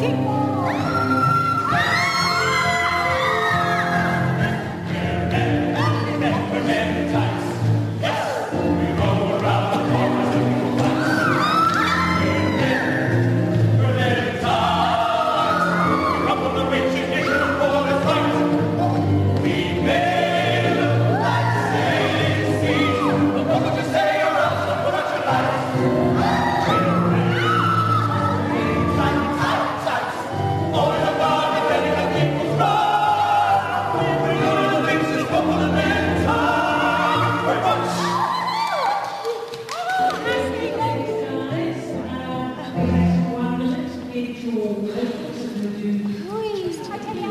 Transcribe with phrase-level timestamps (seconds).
[0.00, 0.39] Keep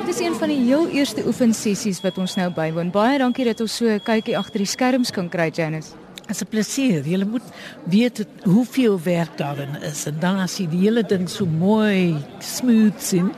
[0.06, 2.92] Dis een van die heel eerste oefensessies wat ons nou bywoon.
[2.92, 5.90] Baie dankie dat ons so 'n kykie agter die skerms kan kry, Janice.
[6.22, 7.08] Het is een plezier.
[7.08, 7.42] Je moet
[7.84, 10.06] weten hoeveel werk daarin is.
[10.06, 13.32] En dan als je die hele ding zo mooi smooth zien,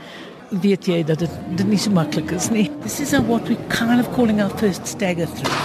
[0.49, 2.49] weet je dat het, dat niet zo makkelijk is.
[2.49, 2.71] Nee.
[2.81, 5.55] This is what we're kind of calling our first stagger through.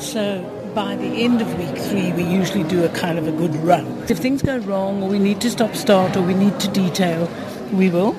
[0.00, 0.40] So
[0.76, 3.86] by the end of week three, we usually do a kind of a good run.
[4.10, 7.30] If things go wrong or we need to stop start or we need to detail,
[7.72, 8.14] we will.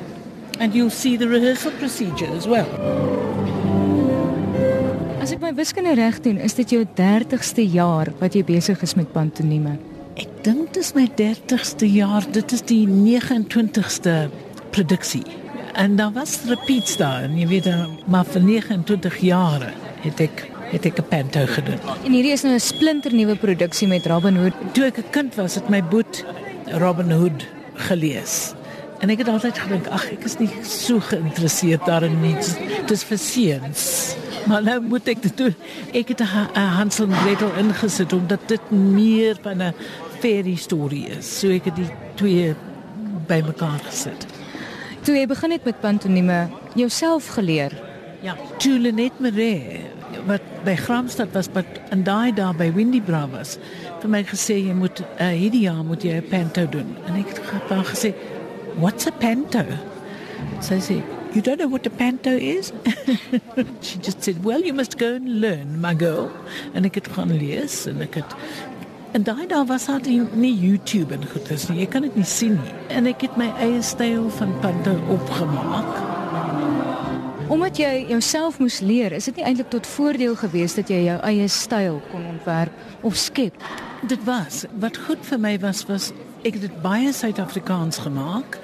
[0.59, 2.65] And you'll see the rehearsal procedure as well.
[5.21, 8.97] As ek my wiskunde reg doen, is dit jou 30ste jaar wat jy besig is
[8.97, 9.77] met pantomime.
[10.17, 12.25] Ek dink dit is my 30ste jaar.
[12.33, 14.31] Dit is die 29ste
[14.73, 15.27] produksie.
[15.77, 17.69] En dan was repeats daar en jy weet
[18.09, 21.79] maar vir 29 jare het ek het ek 'n panto gedoen.
[22.03, 24.53] En hierdie is nou 'n splinternuwe produksie met Robin Hood.
[24.73, 26.25] Toe ek 'n kind was, het my boet
[26.65, 28.53] Robin Hood gelees.
[28.99, 32.35] En ek het altyd gedink, ag, ek is nie so geïnteresseerd daarin nie.
[32.35, 34.15] Dit is vir seuns.
[34.47, 35.55] Maar nou moet ek dit doen.
[35.93, 39.73] Ek het 'n Hansel en Gretel ingesit omdat dit meer van 'n
[40.19, 41.39] fairy story is.
[41.39, 42.55] So ek het die twee
[43.27, 44.25] bymekaar gesit.
[45.01, 47.71] Toe jy begin het met pantomime, jouself geleer.
[48.21, 49.96] Ja, Juliet Maree
[50.27, 51.65] wat by Gramstad was, wat
[51.95, 53.57] in daai daar by Windy Bra was.
[54.01, 56.95] Vir my gesê jy moet uh, hierdie jaar moet jy 'n panto doen.
[57.07, 58.13] En ek het gesê,
[58.75, 59.63] "What's a panto?"
[60.61, 61.01] Sy sê,
[61.33, 62.71] You don't know what a panto is?
[63.81, 66.31] she just said, Well, you must go and learn, my girl.
[66.73, 68.35] En ek het gaan lees en ek het
[69.11, 70.01] en daai daar was daar
[70.33, 71.79] nie YouTube en goed is nie.
[71.79, 72.75] Jy kan dit nie sien nie.
[72.93, 76.06] En ek het my eie styl van panto opgemaak.
[77.47, 81.15] Omdat jy jouself moes leer, is dit nie eintlik tot voordeel geweest dat jy jou
[81.29, 83.55] eie styl kon ontwerp of skep?
[84.03, 86.09] Dit was wat goed vir my was was
[86.43, 88.59] ek het dit baie Suid-Afrikaans gemaak.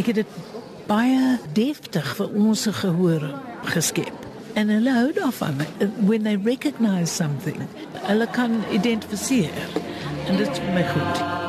[0.00, 0.40] Ek het dit
[0.88, 3.28] baie deftig vir ons gehoor
[3.76, 4.28] geskep.
[4.56, 5.60] En hulle hou daarvan
[6.08, 7.60] when they recognize something.
[8.08, 9.68] Hulle kan identifiseer.
[10.28, 11.43] En dit is my goed.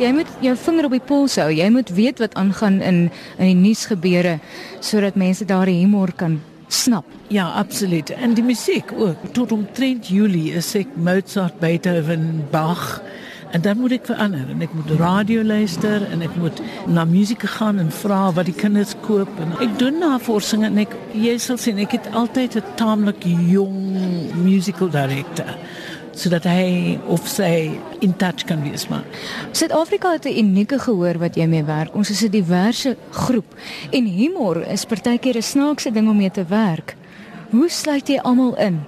[0.00, 1.50] Jy moet jou vinger op die pols hou.
[1.52, 3.00] Jy moet weet wat aangaan in
[3.36, 4.38] in die nuusgebeure
[4.80, 7.04] sodat mense daar humor kan snap.
[7.28, 8.10] Ja, absoluut.
[8.10, 9.16] En die musiek ook.
[9.32, 13.02] Tot omtrent Julie is ek Mozart, Beethoven, Bach
[13.50, 17.42] En dan moet ek verander en ek moet radio luister en ek moet na musiek
[17.56, 21.58] gaan en vra wat die kinders koop en ek doen navorsing en ek jy sal
[21.58, 23.74] sien ek het altyd 'n taamlik jong
[24.38, 25.50] musical director
[26.12, 29.04] sodat hy of sy in touch kan wees maar
[29.52, 31.94] Suid-Afrika het 'n unieke gehoor wat jy mee werk.
[31.94, 33.54] Ons is 'n diverse groep
[33.90, 36.96] en humor is partykeer 'n snaakse ding om mee te werk.
[37.50, 38.80] Hoe sluit jy almal in?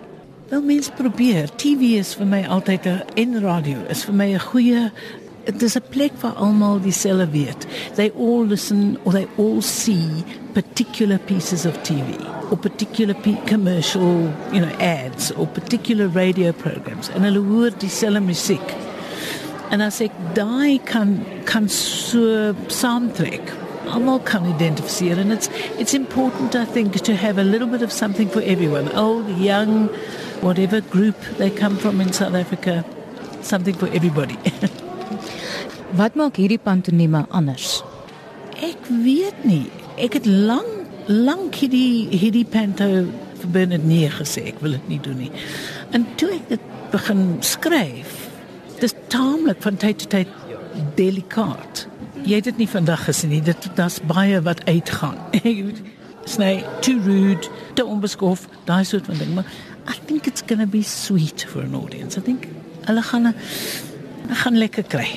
[0.49, 1.49] Wel mens probeer.
[1.57, 4.91] TV is vir my altyd 'n en radio is vir my 'n goeie
[5.63, 7.67] is 'n plek waar almal dieselfde weet.
[7.95, 12.17] They all listen or they all see particular pieces of TV
[12.51, 18.75] or particular commercial, you know, ads or particular radio programs en hulle hoor dieselfde musiek.
[19.71, 23.53] En as ek daai kan kan so saamtrek
[23.87, 25.49] almal kan identifiseer and it's
[25.79, 29.89] it's important I think to have a little bit of something for everyone old young
[30.43, 32.85] whatever group they come from in South Africa,
[33.43, 34.39] something for everybody.
[35.93, 37.83] Wat maak hierdie pantomime anders?
[38.65, 39.67] Ek weet nie.
[40.01, 40.81] Ek het lank
[41.11, 42.87] lank hierdie hierdie panto
[43.43, 45.31] vir Bernard nie gesê ek wil dit nie doen nie.
[45.93, 48.13] En toe ek dit begin skryf,
[48.81, 50.31] dis taamlik van tyd tot tyd
[50.97, 51.87] delikaat.
[52.23, 53.43] Jy het dit nie vandag gesien nie.
[53.45, 55.19] Dit daar's baie wat uitgaan.
[56.33, 59.49] Sny too rude, te onbeskof, daai soort van ding, maar
[59.91, 62.17] I think it's going to be sweet for an audience.
[62.17, 62.47] I think
[62.87, 65.11] hulle gaan hulle gaan lekker kry.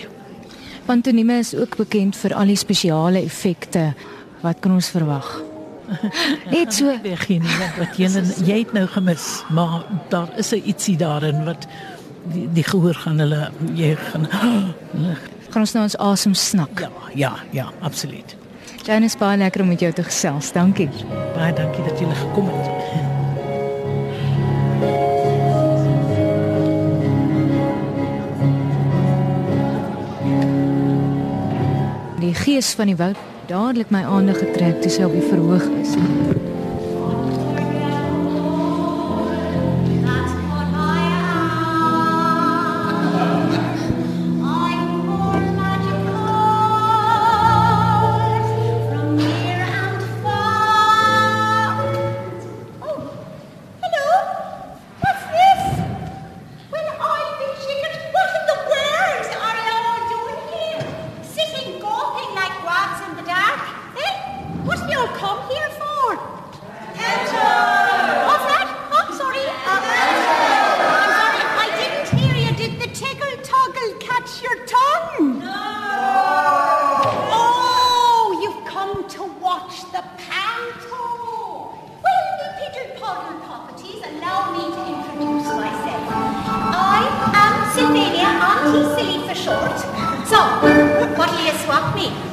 [0.86, 3.94] Pantomime is ook bekend vir al die spesiale effekte.
[4.42, 5.42] Wat kan ons verwag?
[6.54, 7.46] Net so begin
[7.78, 8.10] wat jy
[8.46, 11.68] jy het nou gemis, maar daar is 'n ietsie daarin wat
[12.34, 14.26] die, die gehoor gaan hulle jy gaan
[15.52, 16.80] gaan ons nou ons asem snak.
[16.80, 18.36] Ja, ja, ja, absoluut.
[18.86, 20.52] Janice, baie lekker om met jou te gesels.
[20.52, 20.90] Dankie.
[21.36, 22.75] Baie dankie dat jy gekom het.
[32.56, 33.18] Gees van die woud
[33.50, 35.98] dadelik my aandag getrek toe sy op die verhoog is.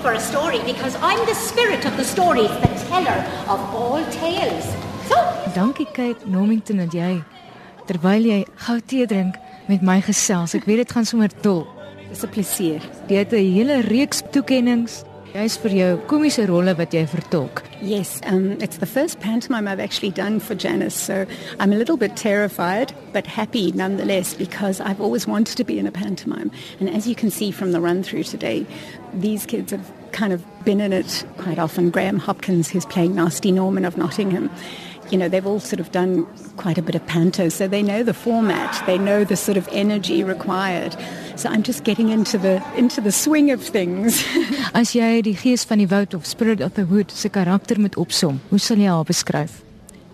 [0.03, 3.19] For a story because I'm the spirit of the stories, the teller
[3.49, 4.65] of all tales.
[5.09, 5.17] So,
[5.55, 7.23] Dankie Kate Normington dat jy
[7.87, 9.39] terwyl jy gou tee drink
[9.71, 10.57] met my gesels.
[10.59, 11.63] Ek weet dit gaan sommer dol.
[12.11, 12.83] Dis 'n plesier.
[13.09, 14.91] Jy het 'n hele reeks toekenninge
[15.33, 17.63] Jy's vir jou komiese rolle wat jy vertolk.
[17.81, 21.25] Yes, um, it's the first pantomime I've actually done for Janice, so
[21.59, 25.87] I'm a little bit terrified, but happy nonetheless because I've always wanted to be in
[25.87, 26.51] a pantomime.
[26.81, 28.67] And as you can see from the run through today,
[29.15, 31.89] these kids have kind of been in it quite often.
[31.89, 34.51] Graham Hopkins, who's playing Nasty Norman of Nottingham,
[35.11, 36.27] you know, they've all sort of done
[36.57, 39.67] quite a bit of panto, so they know the format, they know the sort of
[39.73, 40.95] energy required.
[41.43, 44.25] So I'm just getting into the into the swing of things.
[44.75, 47.99] As jy die gees van die woud of spirit of the wood se karakter moet
[47.99, 49.57] opsom, hoe sal jy haar beskryf?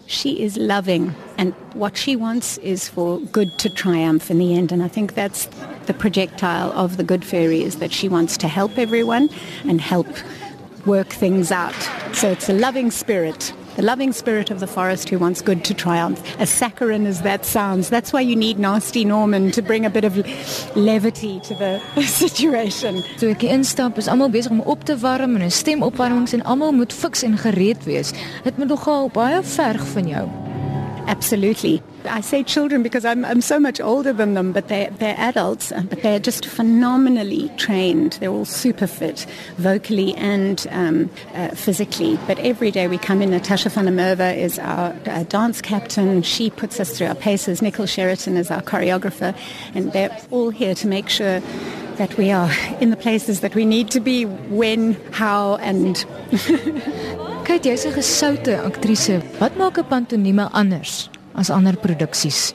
[0.06, 4.72] She is loving and what she wants is for good to triumph in the end
[4.72, 5.50] and I think that's
[5.84, 9.28] the projectile of the good fairy is that she wants to help everyone
[9.68, 10.08] and help
[10.86, 11.76] work things out.
[12.14, 15.72] So it's a loving spirit the loving spirit of the forest who wants good to
[15.72, 16.20] triumph.
[16.40, 20.02] As saccharine as that sounds, that's why you need Nasty Norman to bring a bit
[20.02, 20.16] of
[20.74, 23.04] levity to the situation.
[23.18, 26.72] So ek instap is almal besig om op te warm en 'n stemopwarmings en almal
[26.72, 28.10] moet fiks en gereed wees.
[28.42, 30.47] Dit moet nogal baie verg van jou.
[31.08, 31.82] Absolutely.
[32.04, 35.72] I say children because I'm, I'm so much older than them, but they're, they're adults,
[35.72, 38.12] uh, but they're just phenomenally trained.
[38.20, 39.24] They're all super fit,
[39.56, 42.18] vocally and um, uh, physically.
[42.26, 46.22] But every day we come in, Natasha Merwe is our uh, dance captain.
[46.22, 47.62] She puts us through our paces.
[47.62, 49.34] Nicole Sheraton is our choreographer.
[49.74, 51.40] And they're all here to make sure
[51.96, 52.52] that we are
[52.82, 56.04] in the places that we need to be, when, how, and...
[57.48, 59.22] Kyk, jy's 'n gesoute aktrise.
[59.40, 62.52] Wat maak 'n pantomime anders as ander produksies?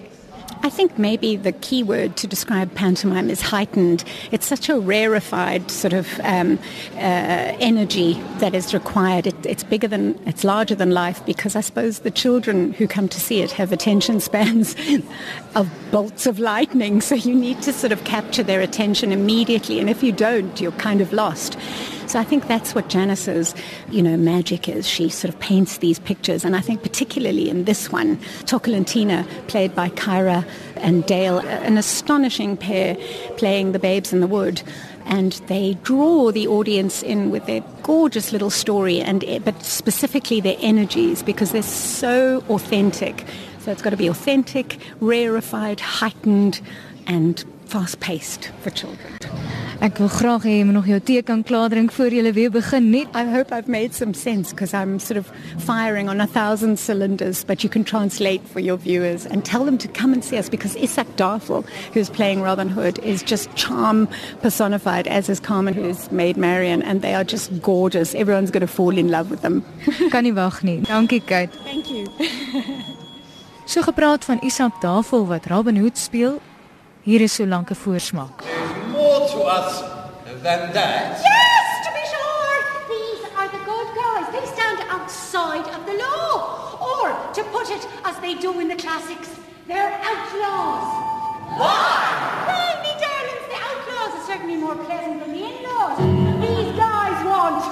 [0.62, 4.04] I think maybe the key word to describe pantomime is heightened.
[4.32, 6.60] It's such a rarefied sort of um,
[6.96, 9.26] uh, energy that is required.
[9.26, 13.08] It, it's bigger than, it's larger than life because I suppose the children who come
[13.10, 14.76] to see it have attention spans
[15.56, 17.02] of bolts of lightning.
[17.10, 19.80] So you need to sort of capture their attention immediately.
[19.80, 21.58] And if you don't, you're kind of lost.
[22.14, 23.56] So I think that's what Janice's,
[23.90, 24.88] you know, magic is.
[24.88, 26.46] She sort of paints these pictures.
[26.46, 32.56] And I think particularly in this one, Tocolantina, played by Kyra and Dale, an astonishing
[32.56, 32.98] pair
[33.38, 34.62] playing the babes in the wood.
[35.06, 40.40] And they draw the audience in with their gorgeous little story, and eh, but specifically
[40.40, 43.26] their energies because they're so authentic.
[43.62, 46.62] So it's got to be authentic, rarefied, heightened,
[47.08, 49.18] and fast-paced for children.
[49.82, 52.52] Ek wil graag hê jy moet nog jou tee kan klaar drink voor jy weer
[52.52, 53.08] begin net.
[53.16, 57.44] I hope I've made some sense because I'm sort of firing on a thousand cylinders,
[57.44, 60.50] but you can translate for your viewers and tell them to come and see us
[60.50, 64.08] because Isak Darfel, who's playing Robin Hood, is just charm
[64.42, 68.14] personified, as is Carmen, who's made Marion, and they are just gorgeous.
[68.14, 69.64] Everyone's going to fall in love with them.
[70.12, 70.82] kan nie wag nie.
[70.82, 71.52] Dankie Kate.
[71.66, 72.06] Thank you.
[73.66, 76.42] so gepraat van Isak Darfel wat Robin Hood speel.
[77.04, 78.53] Hier is so lank 'n voorsmaak.
[79.44, 79.82] There's more to us
[80.42, 81.20] than that.
[81.20, 82.56] yes, to be sure,
[82.88, 84.32] these are the good guys.
[84.32, 86.80] They stand outside of the law.
[86.80, 89.30] Or, to put it as they do in the classics,
[89.68, 90.88] they're outlaws.
[91.60, 92.48] Why?
[92.48, 95.98] Well, me darlings, the outlaws are certainly more pleasant than the in-laws.
[96.40, 97.64] These guys want...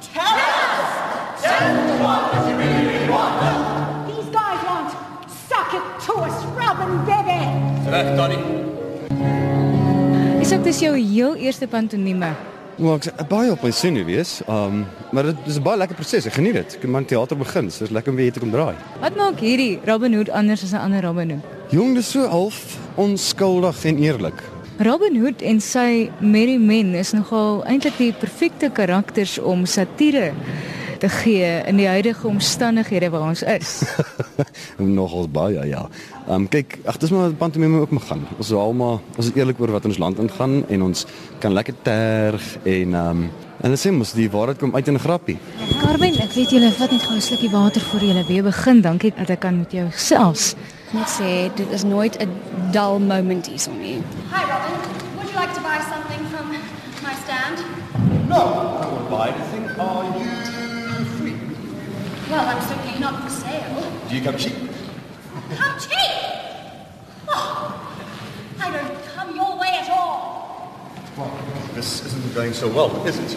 [0.00, 1.42] Tell us!
[1.42, 4.06] Tell us what you really, want.
[4.06, 4.94] These guys want...
[5.30, 7.84] Suck it to us, Robin, baby!
[7.84, 8.67] Terug, Donnie.
[10.48, 12.30] Is dit dis jou heel eerste pantomime?
[12.80, 14.38] Maar ek sê baie op my sinne wees.
[14.48, 16.24] Um maar dit is 'n baie lekker proses.
[16.24, 16.74] Ek geniet dit.
[16.74, 17.70] Ek kan teater begin.
[17.70, 18.74] So is lekker om weer te kom draai.
[19.00, 21.44] Wat maak hierdie Robin Hood anders as 'n ander Robin Hood?
[21.70, 24.42] Jong, dis so half onskuldig en eerlik.
[24.78, 30.32] Robin Hood en sy Merry Men is nogal eintlik die perfekte karakters om satire
[30.98, 33.82] te gee in die huidige omstandighede waar ons is.
[34.98, 35.88] Nogals baie ja.
[36.26, 38.26] Ehm um, kyk, ag dis maar pantomime ook mag gaan.
[38.36, 41.06] Ons is almal ons is eerlik oor wat in ons land ingaan en ons
[41.38, 43.28] kan lekker terg en ehm um,
[43.58, 45.38] en dit sê mos die waarheid kom uit in 'n grappie.
[45.80, 48.80] Carmen, ek weet julle vat net gou 'n slukkie water voor julle weer begin.
[48.80, 50.54] Dankie dat ek kan met jou gesels.
[50.92, 52.30] Net sê dit is nooit 'n
[52.72, 54.02] dull moment hierson nie.
[54.30, 54.76] Hi, Robin.
[55.16, 56.46] Would you like to buy something from
[57.02, 57.56] my stand?
[58.28, 58.42] No,
[58.82, 59.64] I won't buy anything.
[59.80, 60.67] Are you?
[62.30, 63.80] Well, I'm certainly not for sale.
[64.08, 64.52] Do you come cheap?
[65.56, 66.12] Come cheap!
[67.26, 67.72] Oh,
[68.60, 70.70] I don't come your way at all.
[71.16, 71.32] Well,
[71.74, 73.36] this isn't going so well, is it?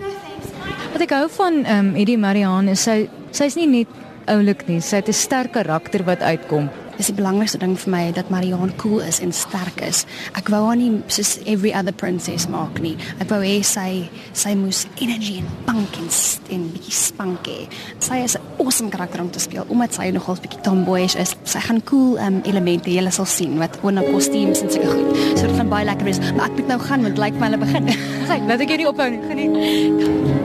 [0.00, 0.50] No thanks.
[0.58, 0.74] I...
[0.92, 3.94] Wat ek hou van um, Eddie Marianne is sy sy's nie net
[4.26, 6.70] oulik nie, sy het 'n sterk karakter wat uitkom.
[7.02, 10.04] Dis die belangrikste ding vir my dat Marianne cool is en sterk is.
[10.38, 12.92] Ek wou haar nie soos every other princess maak nie.
[13.18, 14.04] Ek wou hê sy
[14.38, 16.06] sy moes energy en punk en
[16.54, 17.66] en bietjie spunk hê.
[17.98, 21.34] Sy is 'n awesome karakter om te speel omdat sy nogal 'n bietjie tomboyish is.
[21.42, 25.38] Sy gaan cool um, elemente jy sal sien wat oor na kostuums en sulke goed.
[25.38, 26.20] So dit gaan baie lekker wees.
[26.36, 27.88] Maar ek moet nou gaan want lyk like my hulle begin.
[28.30, 29.22] Sy, laat ek hierdie ophou nie.
[29.26, 30.41] Geniet.